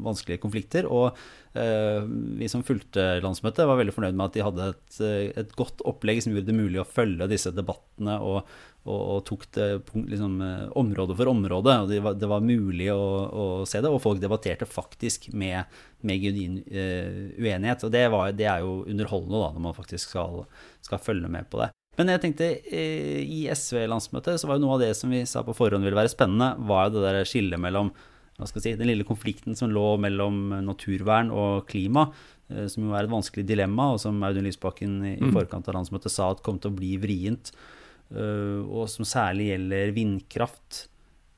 vanskelige 0.06 0.42
konflikter. 0.42 0.86
Og 0.86 1.10
uh, 1.10 2.06
vi 2.38 2.46
som 2.52 2.62
fulgte 2.62 3.18
landsmøtet, 3.24 3.66
var 3.66 3.80
veldig 3.80 3.96
fornøyd 3.96 4.14
med 4.14 4.28
at 4.28 4.38
de 4.38 4.46
hadde 4.46 4.68
et, 4.70 5.00
et 5.42 5.54
godt 5.58 5.82
opplegg 5.90 6.22
som 6.22 6.30
gjorde 6.36 6.52
det 6.52 6.58
mulig 6.60 6.78
å 6.82 6.86
følge 6.86 7.26
disse 7.32 7.50
debattene 7.56 8.20
og 8.22 8.44
og, 8.88 9.00
og 9.00 9.18
tok 9.28 9.42
det 9.56 9.66
liksom, 10.08 10.38
eh, 10.44 10.68
område 10.80 11.16
for 11.16 11.28
område. 11.28 11.74
og 11.82 11.90
Det 11.90 12.00
var, 12.04 12.16
det 12.16 12.30
var 12.30 12.44
mulig 12.44 12.88
å, 12.92 13.02
å, 13.28 13.46
se 13.68 13.82
det, 13.82 13.90
og 13.90 14.00
folk 14.02 14.22
debatterte 14.22 14.68
faktisk 14.68 15.30
med, 15.36 15.68
med 16.06 16.22
genuin 16.22 16.60
uh, 16.64 17.28
uenighet. 17.36 17.84
og 17.84 17.92
det, 17.92 18.06
var, 18.12 18.32
det, 18.32 18.48
er 18.48 18.64
jo 18.64 18.80
underholdende 18.86 19.42
da, 19.42 19.52
når 19.56 19.66
man 19.68 19.76
faktisk 19.76 20.14
skal, 20.14 20.44
skal 20.86 21.02
følge 21.02 21.28
med 21.28 21.50
på 21.52 21.60
det. 21.60 21.70
Men 22.00 22.14
jeg 22.14 22.22
tenkte 22.24 22.48
uh, 22.56 23.20
i 23.20 23.42
SV-landsmøtet 23.52 24.40
så 24.40 24.48
var 24.48 24.56
jo 24.56 24.64
noe 24.64 24.78
av 24.78 24.84
det 24.86 24.94
som 24.96 25.12
vi 25.12 25.20
sa 25.28 25.44
på 25.44 25.54
forhånd 25.56 25.84
ville 25.84 25.98
være 25.98 26.12
spennende, 26.12 26.54
var 26.64 26.88
jo 26.88 26.96
det 26.96 27.04
der 27.06 27.28
skillet 27.28 27.60
mellom 27.60 27.92
hva 28.40 28.46
skal 28.48 28.62
jeg 28.62 28.72
si, 28.72 28.78
den 28.80 28.88
lille 28.88 29.04
konflikten 29.04 29.52
som 29.58 29.68
lå 29.68 29.98
mellom 30.00 30.54
naturvern 30.64 31.28
og 31.28 31.66
klima, 31.68 32.06
som 32.72 32.86
jo 32.86 32.94
er 32.96 33.04
et 33.04 33.12
vanskelig 33.12 33.44
dilemma, 33.44 33.90
og 33.92 34.00
som 34.00 34.16
Audun 34.24 34.46
Lysbakken 34.48 34.94
i, 35.04 35.12
mm. 35.20 35.34
forkant 35.36 35.68
av 35.68 35.76
landsmøtet 35.76 36.14
sa 36.14 36.30
at 36.32 36.40
kom 36.46 36.56
til 36.56 36.72
å 36.72 36.78
bli 36.78 36.94
vrient. 37.02 37.52
Eh, 38.10 38.60
og 38.66 38.88
som 38.90 39.06
særlig 39.06 39.52
gjelder 39.52 39.94
vindkraft. 39.94 40.84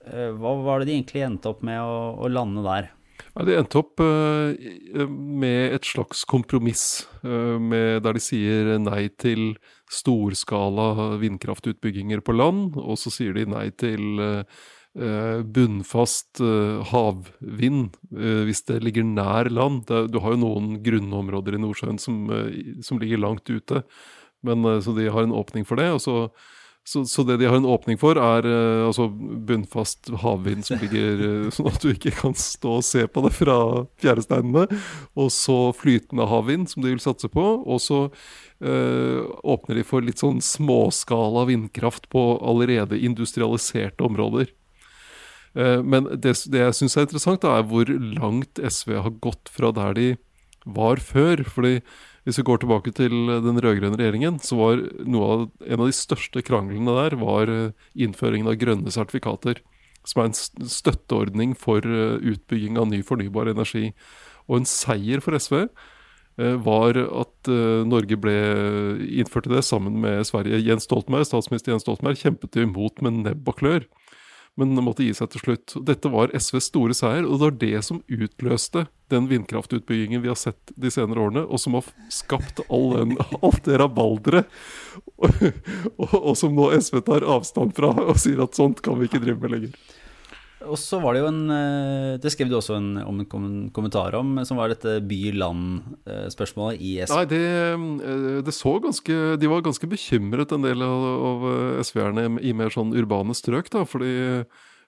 Eh, 0.06 0.32
hva 0.32 0.56
var 0.64 0.80
det 0.80 0.88
de 0.88 0.96
egentlig 0.96 1.24
endte 1.26 1.52
opp 1.52 1.62
med 1.66 1.80
å, 1.84 2.16
å 2.16 2.30
lande 2.32 2.64
der? 2.64 2.90
Ja, 3.32 3.44
de 3.46 3.58
endte 3.60 3.80
opp 3.80 4.00
med 4.02 5.76
et 5.76 5.86
slags 5.86 6.24
kompromiss, 6.28 7.06
med, 7.22 8.02
der 8.04 8.16
de 8.18 8.20
sier 8.20 8.72
nei 8.82 9.06
til 9.14 9.54
storskala 9.92 11.16
vindkraftutbygginger 11.22 12.22
på 12.24 12.36
land, 12.36 12.78
og 12.80 12.96
så 13.00 13.12
sier 13.12 13.36
de 13.36 13.44
nei 13.52 13.66
til 13.76 14.22
uh, 14.22 14.62
bunnfast 14.92 16.42
havvind 16.90 17.94
hvis 18.12 18.58
det 18.68 18.82
ligger 18.84 19.06
nær 19.08 19.48
land. 19.48 19.88
Du 20.12 20.18
har 20.20 20.34
jo 20.34 20.42
noen 20.42 20.74
grunnområder 20.84 21.56
i 21.56 21.60
Nordsjøen 21.62 21.96
som, 21.96 22.26
som 22.84 23.00
ligger 23.00 23.22
langt 23.22 23.48
ute, 23.48 23.80
men, 24.44 24.68
så 24.84 24.92
de 24.92 25.08
har 25.08 25.24
en 25.24 25.32
åpning 25.32 25.64
for 25.64 25.80
det. 25.80 25.88
og 25.94 26.02
så 26.04 26.16
så, 26.84 27.04
så, 27.06 27.22
det 27.22 27.36
de 27.36 27.46
har 27.46 27.56
en 27.56 27.68
åpning 27.68 27.98
for, 27.98 28.18
er 28.18 28.46
uh, 28.46 28.88
altså 28.88 29.06
bunnfast 29.46 30.10
havvind 30.18 30.64
som 30.66 30.80
ligger 30.82 31.20
uh, 31.22 31.50
sånn 31.54 31.68
at 31.70 31.84
du 31.84 31.92
ikke 31.92 32.10
kan 32.16 32.34
stå 32.34 32.78
og 32.80 32.86
se 32.86 33.04
på 33.06 33.22
det 33.22 33.30
fra 33.36 33.58
fjæresteinene. 34.02 34.66
Og 35.14 35.30
så 35.30 35.58
flytende 35.78 36.26
havvind, 36.26 36.66
som 36.72 36.82
de 36.82 36.90
vil 36.90 37.04
satse 37.04 37.30
på. 37.30 37.44
Og 37.62 37.78
så 37.84 38.00
uh, 38.10 39.20
åpner 39.54 39.78
de 39.78 39.86
for 39.86 40.02
litt 40.02 40.22
sånn 40.22 40.42
småskala 40.42 41.46
vindkraft 41.52 42.10
på 42.10 42.26
allerede 42.42 42.98
industrialiserte 42.98 44.02
områder. 44.06 44.50
men 45.84 46.06
det, 46.16 46.30
det 46.48 46.60
jeg 46.62 46.74
syns 46.78 46.94
er 46.96 47.04
interessant, 47.04 47.42
da, 47.42 47.58
er 47.58 47.66
hvor 47.68 47.84
langt 47.92 48.56
SV 48.56 48.94
har 49.04 49.18
gått 49.20 49.50
fra 49.52 49.68
der 49.76 49.92
de 49.98 50.06
var 50.64 50.96
før. 50.96 51.44
fordi 51.44 51.82
hvis 52.22 52.38
vi 52.38 52.44
går 52.46 52.62
tilbake 52.62 52.92
til 52.94 53.14
den 53.42 53.58
rød-grønne 53.58 53.98
regjeringen, 53.98 54.38
så 54.42 54.58
var 54.58 54.82
av, 54.82 55.48
en 55.66 55.80
av 55.80 55.88
de 55.88 55.96
største 55.96 56.42
kranglene 56.46 56.94
der 56.94 57.16
var 57.18 57.50
eh, 57.50 57.88
innføringen 57.98 58.50
av 58.50 58.60
grønne 58.60 58.94
sertifikater. 58.94 59.58
Som 60.06 60.22
er 60.22 60.30
en 60.30 60.68
støtteordning 60.70 61.56
for 61.58 61.82
eh, 61.82 62.22
utbygging 62.34 62.78
av 62.78 62.86
ny 62.92 63.02
fornybar 63.06 63.50
energi. 63.50 63.90
Og 64.46 64.60
en 64.60 64.70
seier 64.70 65.22
for 65.24 65.34
SV 65.34 65.64
eh, 65.64 66.54
var 66.62 67.00
at 67.02 67.50
Norge 67.90 68.20
ble 68.22 68.36
innført 69.18 69.50
i 69.50 69.56
det 69.56 69.64
sammen 69.66 69.98
med 70.04 70.22
Sverige. 70.28 70.62
Jens 70.62 70.86
Stoltenberg, 70.86 71.26
Statsminister 71.26 71.74
Jens 71.74 71.82
Stoltenberg 71.88 72.22
kjempet 72.22 72.62
imot 72.62 73.02
med 73.02 73.24
nebb 73.26 73.50
og 73.50 73.58
klør 73.58 73.90
men 74.60 74.74
måtte 74.84 75.04
gi 75.06 75.14
seg 75.16 75.30
til 75.32 75.42
slutt. 75.46 75.74
Dette 75.88 76.10
var 76.12 76.32
SVs 76.36 76.68
store 76.68 76.96
seier, 76.96 77.24
og 77.24 77.38
det 77.38 77.46
var 77.46 77.54
det 77.62 77.84
som 77.86 78.02
utløste 78.04 78.86
den 79.12 79.28
vindkraftutbyggingen 79.30 80.22
vi 80.24 80.30
har 80.30 80.38
sett 80.40 80.72
de 80.76 80.92
senere 80.92 81.24
årene, 81.24 81.44
og 81.44 81.60
som 81.60 81.76
har 81.76 81.88
skapt 82.12 82.60
den, 82.68 83.16
alt 83.40 83.64
det 83.68 83.80
rabalderet, 83.80 84.52
og, 85.16 85.42
og, 85.96 86.14
og, 86.20 86.32
som 86.38 86.54
nå 86.56 86.70
SV 86.76 87.00
tar 87.06 87.26
avstand 87.28 87.74
fra 87.76 87.92
og 87.96 88.20
sier 88.20 88.44
at 88.44 88.56
sånt 88.58 88.84
kan 88.84 89.00
vi 89.00 89.08
ikke 89.08 89.22
drive 89.24 89.40
med 89.40 89.56
lenger. 89.56 89.76
Og 90.70 90.78
så 90.80 90.98
var 91.02 91.14
det 91.14 91.22
jo 91.22 91.28
en 91.30 91.42
eh, 91.54 92.16
Det 92.22 92.32
skrev 92.32 92.50
du 92.50 92.56
også 92.58 92.76
en, 92.78 92.90
om 93.02 93.22
en 93.22 93.52
kommentar 93.74 94.16
om, 94.18 94.34
som 94.48 94.60
var 94.60 94.72
dette 94.72 94.98
by-land-spørsmålet 95.08 96.82
i 96.82 96.94
SV. 97.04 97.14
Nei, 97.14 97.28
det, 97.30 97.42
eh, 97.72 98.42
det, 98.46 98.56
så 98.56 98.76
ganske 98.82 99.20
De 99.40 99.50
var 99.50 99.64
ganske 99.64 99.88
bekymret, 99.90 100.52
en 100.54 100.66
del 100.66 100.84
av, 100.86 101.06
av 101.30 101.48
SV-erne 101.84 102.28
i 102.40 102.54
mer 102.56 102.74
sånn 102.74 102.94
urbane 102.96 103.36
strøk, 103.36 103.72
da, 103.72 103.86
fordi 103.88 104.12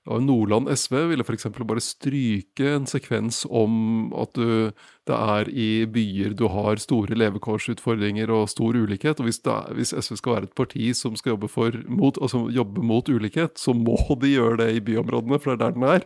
Nordland 0.05 0.69
SV 0.69 0.99
ville 1.09 1.25
f.eks. 1.25 1.47
bare 1.65 1.81
stryke 1.81 2.67
en 2.75 2.85
sekvens 2.85 3.45
om 3.49 4.13
at 4.21 4.37
du, 4.37 4.69
det 5.09 5.17
er 5.17 5.49
i 5.49 5.69
byer 5.89 6.35
du 6.37 6.45
har 6.53 6.81
store 6.83 7.17
levekårsutfordringer 7.17 8.29
og 8.35 8.51
stor 8.53 8.77
ulikhet. 8.77 9.21
Og 9.21 9.31
hvis, 9.31 9.41
er, 9.49 9.71
hvis 9.73 9.95
SV 9.97 10.19
skal 10.21 10.37
være 10.37 10.51
et 10.51 10.59
parti 10.61 10.91
som 10.97 11.17
skal 11.17 11.35
jobbe, 11.35 11.49
for, 11.49 11.79
mot, 11.89 12.21
altså 12.21 12.43
jobbe 12.53 12.85
mot 12.85 13.09
ulikhet, 13.09 13.57
så 13.57 13.73
må 13.73 13.97
de 14.21 14.35
gjøre 14.35 14.61
det 14.61 14.75
i 14.77 14.83
byområdene, 14.85 15.41
for 15.41 15.55
det 15.55 15.57
er 15.57 15.63
der 15.65 15.79
den 15.79 15.89
er. 15.89 16.05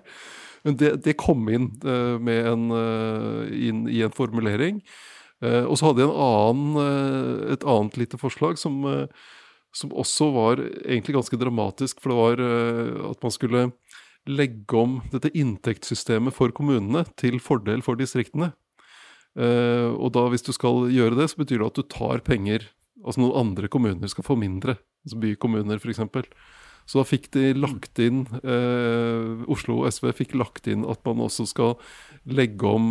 Men 0.67 0.79
det, 0.79 0.93
det 1.03 1.19
kom 1.19 1.49
inn, 1.51 1.73
uh, 1.83 2.23
en, 2.23 2.71
uh, 2.71 3.51
inn, 3.51 3.87
i 3.91 4.05
en 4.07 4.15
formulering. 4.15 4.79
Uh, 5.43 5.65
og 5.67 5.75
så 5.79 5.91
hadde 5.91 6.05
jeg 6.05 6.15
annen, 6.15 6.79
et 7.55 7.67
annet 7.67 7.99
lite 7.99 8.21
forslag 8.21 8.59
som 8.63 8.79
som 9.77 9.93
også 9.93 10.31
var 10.33 10.61
egentlig 10.89 11.13
ganske 11.15 11.37
dramatisk. 11.39 11.99
For 12.01 12.11
det 12.11 12.17
var 12.17 12.41
at 13.11 13.21
man 13.23 13.35
skulle 13.35 13.67
legge 14.29 14.77
om 14.79 14.99
dette 15.13 15.33
inntektssystemet 15.33 16.37
for 16.37 16.53
kommunene 16.55 17.05
til 17.21 17.41
fordel 17.43 17.83
for 17.85 17.99
distriktene. 17.99 18.53
Uh, 19.39 19.95
og 19.95 20.13
da 20.17 20.25
hvis 20.33 20.47
du 20.47 20.51
skal 20.57 20.89
gjøre 20.91 21.19
det, 21.19 21.29
så 21.31 21.39
betyr 21.39 21.63
det 21.63 21.71
at 21.71 21.79
du 21.79 21.87
tar 21.87 22.25
penger 22.27 22.71
Altså 22.99 23.21
noen 23.23 23.37
andre 23.39 23.69
kommuner 23.71 24.11
skal 24.11 24.25
få 24.27 24.35
mindre. 24.35 24.73
Altså 25.07 25.21
bykommuner, 25.23 25.79
f.eks. 25.79 26.01
Så 26.91 26.99
da 26.99 27.05
fikk 27.07 27.29
de 27.37 27.53
lagt 27.55 28.01
inn 28.03 28.25
uh, 28.43 29.45
Oslo 29.47 29.77
og 29.85 29.93
SV 29.95 30.09
fikk 30.19 30.35
lagt 30.35 30.67
inn 30.67 30.83
at 30.83 30.99
man 31.07 31.23
også 31.23 31.47
skal 31.47 31.77
legge 32.27 32.67
om 32.67 32.89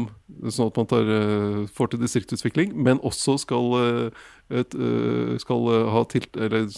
sånn 0.47 0.71
at 0.71 0.79
man 0.79 0.87
tar, 0.87 1.11
uh, 1.11 1.59
får 1.67 1.91
til 1.91 2.05
distriktsutvikling, 2.05 2.71
men 2.87 3.03
også 3.03 3.35
skal, 3.43 3.75
et, 4.47 4.79
skal 5.43 5.69
ha 5.91 6.05
tilt... 6.15 6.39
eller, 6.39 6.71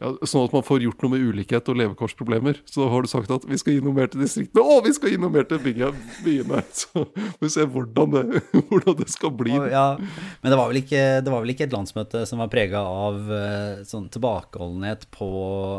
ja, 0.00 0.08
sånn 0.24 0.46
at 0.46 0.54
man 0.56 0.64
får 0.64 0.86
gjort 0.86 1.02
noe 1.04 1.12
med 1.12 1.24
ulikhet 1.28 1.66
og 1.68 1.76
levekårsproblemer. 1.76 2.62
Så 2.64 2.80
da 2.80 2.88
har 2.94 3.04
du 3.04 3.10
sagt 3.10 3.32
at 3.34 3.44
vi 3.44 3.58
skal 3.60 3.76
gi 3.76 3.82
noe 3.84 3.92
mer 3.96 4.08
til 4.10 4.22
distriktene. 4.24 4.62
og 4.64 4.86
vi 4.86 4.92
skal 4.96 5.12
gi 5.12 5.18
noe 5.20 5.32
mer 5.32 5.44
til 5.50 5.60
byene! 5.60 6.62
Så 6.80 7.04
får 7.04 7.42
vi 7.44 7.50
se 7.52 7.66
hvordan 7.74 8.14
det, 8.14 8.22
hvordan 8.70 8.96
det 9.02 9.08
skal 9.12 9.34
bli. 9.36 9.52
Ja, 9.52 9.98
men 10.00 10.54
det 10.54 10.58
var, 10.58 10.72
ikke, 10.80 11.02
det 11.20 11.34
var 11.34 11.44
vel 11.44 11.52
ikke 11.52 11.66
et 11.68 11.76
landsmøte 11.76 12.22
som 12.28 12.40
var 12.40 12.48
prega 12.52 12.80
av 12.80 13.18
uh, 13.28 13.82
sånn 13.88 14.08
tilbakeholdenhet 14.14 15.04
på, 15.12 15.28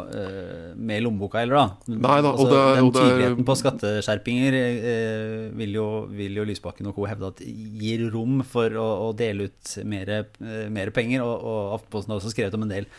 uh, 0.06 0.70
med 0.78 1.04
lommeboka 1.08 1.42
heller, 1.42 1.64
da? 1.64 1.96
Nei 1.98 2.20
da, 2.22 2.36
altså, 2.36 2.48
det, 2.52 2.62
Den 2.78 2.92
tydeligheten 2.94 3.50
på 3.50 3.58
skatteskjerpinger 3.64 4.60
uh, 4.60 5.50
vil, 5.58 5.74
jo, 5.80 5.88
vil, 6.14 6.38
jo, 6.38 6.46
Lysbakken 6.52 6.92
og 6.92 7.00
co. 7.00 7.10
hevde 7.10 7.34
at 7.34 7.42
gir 7.42 8.06
rom 8.14 8.46
for 8.46 8.78
å, 8.78 8.88
å 9.10 9.12
dele 9.18 9.50
ut 9.50 9.76
mer, 9.90 10.94
penger, 10.94 11.26
og, 11.26 11.34
og 11.42 11.76
Aftenposten 11.80 12.14
har 12.14 12.22
også 12.22 12.36
skrevet 12.36 12.62
om 12.62 12.68
en 12.68 12.78
del 12.78 12.90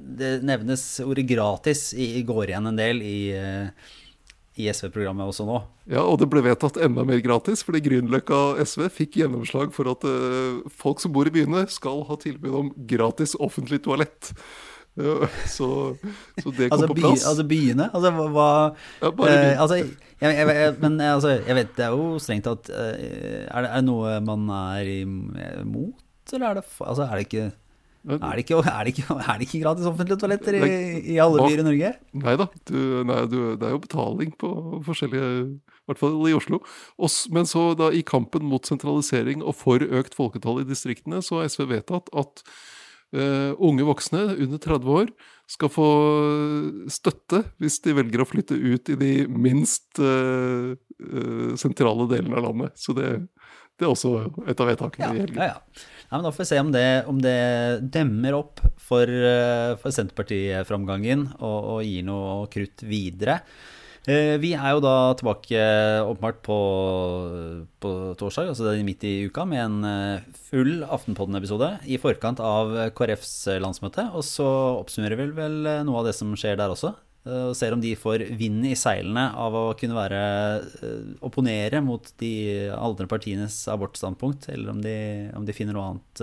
det 0.00 0.40
nevnes 0.46 0.82
ordet 1.04 1.26
gratis 1.28 1.90
i, 1.94 2.22
går 2.26 2.52
igjen 2.52 2.70
en 2.70 2.78
del 2.78 3.02
i, 3.04 3.18
eh, 3.36 3.90
i 4.60 4.68
SV-programmet 4.72 5.30
også 5.30 5.46
nå. 5.48 5.60
Ja, 5.90 6.02
og 6.04 6.18
det 6.20 6.30
ble 6.32 6.42
vedtatt 6.44 6.80
enda 6.82 7.04
mer 7.06 7.20
gratis, 7.24 7.64
fordi 7.66 7.82
Grünerløkka 7.86 8.60
SV 8.64 8.88
fikk 8.94 9.20
gjennomslag 9.22 9.72
for 9.74 9.90
at 9.92 10.04
uh, 10.06 10.60
folk 10.82 11.02
som 11.02 11.14
bor 11.14 11.28
i 11.28 11.34
byene, 11.34 11.66
skal 11.72 12.04
ha 12.08 12.18
tilbud 12.20 12.58
om 12.62 12.74
gratis 12.90 13.36
offentlig 13.40 13.82
toalett. 13.86 14.32
Uh, 14.98 15.24
så, 15.46 15.70
så, 16.36 16.50
det 16.56 16.68
kom 16.68 16.76
altså, 16.76 16.90
på 16.90 16.98
plass. 16.98 17.24
By, 17.24 17.30
altså 17.32 17.46
byene? 17.54 17.88
Altså 17.94 18.12
hva 18.18 18.50
ja, 19.00 19.10
bare 19.22 19.38
uh, 19.38 19.62
altså, 19.64 19.80
jeg, 19.80 19.90
jeg, 20.20 20.46
jeg, 20.50 20.76
Men 20.82 21.00
altså, 21.06 21.34
jeg 21.38 21.56
vet 21.56 21.74
det 21.78 21.86
er 21.86 21.96
jo 21.96 22.20
strengt 22.20 22.48
tatt 22.48 22.70
er, 22.74 22.98
det, 22.98 23.46
er 23.46 23.68
det 23.70 23.84
noe 23.86 24.18
man 24.26 24.50
er 24.52 24.90
imot, 25.00 26.02
eller 26.34 26.50
er 26.50 26.60
det, 26.60 26.66
altså, 26.84 27.06
er 27.06 27.14
det 27.16 27.28
ikke 27.28 27.50
er 28.08 28.38
det, 28.38 28.44
ikke, 28.46 28.60
er, 28.64 28.84
det 28.86 28.94
ikke, 28.94 29.16
er 29.20 29.36
det 29.36 29.46
ikke, 29.46 29.60
gratis 29.60 29.88
offentlige 29.88 30.20
toaletter 30.22 30.56
i, 30.56 30.68
i 31.12 31.18
alle 31.20 31.44
byer 31.44 31.60
i 31.60 31.66
Norge? 31.66 31.90
Nei 32.16 32.36
da, 32.40 32.46
du, 32.70 32.78
nei, 33.04 33.18
du, 33.28 33.38
det 33.60 33.68
er 33.68 33.74
jo 33.74 33.82
betaling 33.82 34.32
på 34.40 34.52
forskjellige 34.86 35.28
I 35.44 35.90
hvert 35.90 36.00
fall 36.00 36.16
i 36.30 36.36
Oslo. 36.36 36.62
Men 37.36 37.48
så 37.50 37.70
da 37.76 37.90
i 37.92 38.04
kampen 38.06 38.46
mot 38.48 38.64
sentralisering 38.68 39.44
og 39.44 39.58
for 39.60 39.84
økt 39.84 40.16
folketall 40.16 40.62
i 40.62 40.68
distriktene, 40.68 41.20
så 41.24 41.42
har 41.42 41.52
SV 41.52 41.66
vedtatt 41.74 42.08
at 42.16 42.44
uh, 43.16 43.52
unge 43.58 43.84
voksne 43.88 44.24
under 44.32 44.62
30 44.62 44.96
år 45.02 45.12
skal 45.50 45.72
få 45.72 45.90
støtte 46.92 47.42
hvis 47.60 47.80
de 47.84 47.96
velger 47.98 48.22
å 48.22 48.28
flytte 48.28 48.56
ut 48.56 48.92
i 48.94 48.96
de 49.00 49.12
minst 49.28 50.00
uh, 50.00 50.72
uh, 50.72 51.52
sentrale 51.60 52.08
delene 52.12 52.38
av 52.38 52.48
landet. 52.48 52.80
Så 52.80 52.96
det, 52.96 53.10
det 53.80 53.88
er 53.88 53.94
også 53.94 54.12
et 54.46 54.60
av 54.60 54.70
vedtakene 54.70 55.08
ja, 55.08 55.16
i 55.16 55.24
helgen. 55.24 55.40
Ja, 55.40 55.56
ja. 55.56 55.88
Ja, 56.10 56.18
men 56.18 56.26
Da 56.26 56.32
får 56.34 56.42
vi 56.42 56.50
se 56.50 56.60
om 56.60 56.70
det, 56.74 56.86
om 57.06 57.18
det 57.22 57.40
demmer 57.94 58.34
opp 58.40 58.62
for, 58.82 59.10
for 59.78 59.94
Senterparti-framgangen 59.94 61.28
og, 61.38 61.58
og, 61.76 61.84
gir 61.86 62.02
noe 62.08 62.48
krutt 62.50 62.82
videre. 62.82 63.38
Vi 64.10 64.50
er 64.56 64.72
jo 64.74 64.80
da 64.82 65.12
tilbake 65.14 65.60
åpenbart 66.02 66.40
på, 66.42 66.56
på 67.84 67.92
torsdag, 68.18 68.50
altså 68.50 68.72
midt 68.82 69.04
i 69.06 69.12
uka, 69.28 69.44
med 69.46 69.62
en 69.62 70.24
full 70.48 70.80
Aftenpodden-episode 70.82 71.68
i 71.86 72.00
forkant 72.00 72.42
av 72.42 72.74
KrFs 72.96 73.36
landsmøte. 73.62 74.08
Og 74.10 74.26
så 74.26 74.48
oppsummerer 74.80 75.20
vi 75.20 75.30
vel 75.36 75.60
noe 75.86 76.02
av 76.02 76.10
det 76.10 76.16
som 76.18 76.34
skjer 76.34 76.58
der 76.58 76.74
også. 76.74 76.96
Og 77.28 77.52
ser 77.52 77.74
om 77.76 77.80
de 77.82 77.90
får 78.00 78.22
vind 78.38 78.64
i 78.64 78.72
seilene 78.78 79.26
av 79.36 79.52
å 79.52 79.64
kunne 79.76 79.92
være 79.92 80.20
opponere 81.26 81.82
mot 81.84 82.06
de 82.22 82.32
andre 82.72 83.04
partienes 83.10 83.58
abortstandpunkt, 83.68 84.48
eller 84.48 84.72
om 84.72 84.80
de, 84.80 84.94
om 85.36 85.44
de 85.44 85.56
finner 85.56 85.76
noe 85.76 85.90
annet 85.90 86.22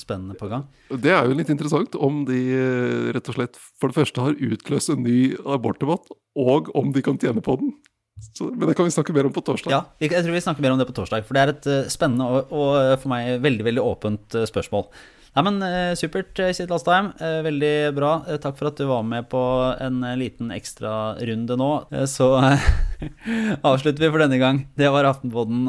spennende 0.00 0.38
på 0.40 0.48
gang. 0.48 0.64
Det 0.88 1.12
er 1.12 1.28
jo 1.28 1.36
litt 1.36 1.52
interessant 1.52 1.98
om 2.00 2.22
de 2.28 2.40
rett 3.12 3.28
og 3.28 3.36
slett 3.36 3.60
for 3.60 3.92
det 3.92 3.98
første 3.98 4.24
har 4.24 4.40
utløst 4.40 4.94
en 4.94 5.04
ny 5.04 5.34
abortdebatt, 5.44 6.08
og 6.40 6.72
om 6.78 6.96
de 6.96 7.04
kan 7.04 7.20
tjene 7.20 7.44
på 7.44 7.58
den. 7.60 7.76
Så, 8.32 8.48
men 8.48 8.66
det 8.70 8.74
kan 8.78 8.88
vi 8.88 8.96
snakke 8.96 9.12
mer 9.14 9.28
om 9.28 9.36
på 9.36 9.44
torsdag. 9.44 9.70
Ja, 9.70 9.84
jeg 10.00 10.16
tror 10.16 10.32
vi 10.34 10.42
snakker 10.42 10.64
mer 10.64 10.74
om 10.74 10.80
det 10.80 10.88
på 10.88 10.96
torsdag. 10.96 11.28
For 11.28 11.36
det 11.36 11.44
er 11.44 11.52
et 11.52 11.92
spennende 11.92 12.26
og, 12.26 12.50
og 12.56 12.96
for 13.04 13.12
meg 13.12 13.36
veldig, 13.44 13.68
veldig 13.68 13.84
åpent 13.84 14.40
spørsmål. 14.48 14.88
Nei, 15.38 15.44
men 15.46 15.94
Supert, 15.94 16.32
Kjetil 16.34 16.72
Astheim. 16.74 17.12
Veldig 17.46 17.74
bra. 17.94 18.14
Takk 18.42 18.56
for 18.58 18.72
at 18.72 18.80
du 18.80 18.88
var 18.90 19.04
med 19.06 19.28
på 19.30 19.38
en 19.78 20.00
liten 20.18 20.50
ekstrarunde 20.50 21.54
nå. 21.60 21.68
Så 22.10 22.32
avslutter 23.70 24.02
vi 24.02 24.10
for 24.10 24.24
denne 24.24 24.40
gang. 24.42 24.64
Det 24.74 24.90
var 24.90 25.06
Aftenpodden 25.12 25.68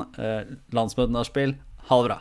landsmøtenachspiel. 0.73 1.53
Ha 1.91 2.01
det 2.01 2.09
bra. 2.09 2.19